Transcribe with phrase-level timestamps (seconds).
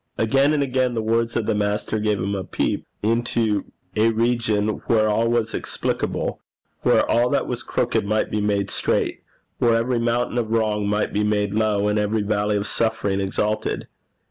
[0.17, 3.65] Again and again the words of the Master gave him a peep into
[3.95, 6.41] a region where all was explicable,
[6.81, 9.21] where all that was crooked might be made straight,
[9.59, 13.87] where every mountain of wrong might be made low, and every valley of suffering exalted.